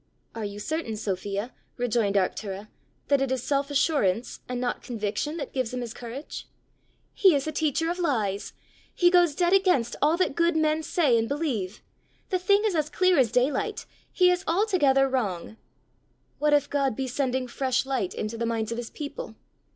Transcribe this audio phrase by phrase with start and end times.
[0.33, 2.69] "Are you certain, Sophia," rejoined Arctura,
[3.09, 6.47] "that it is self assurance, and not conviction that gives him his courage?"
[7.13, 8.53] "He is a teacher of lies!
[8.95, 11.83] He goes dead against all that good men say and believe!
[12.31, 15.57] The thing is as clear as daylight: he is altogether wrong!"
[16.39, 19.35] "What if God be sending fresh light into the minds of his people?"